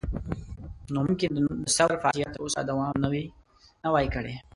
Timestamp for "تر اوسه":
2.33-2.61